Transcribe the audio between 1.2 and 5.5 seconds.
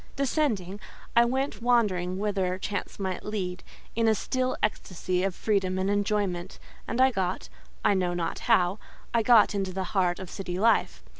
went wandering whither chance might lead, in a still ecstasy of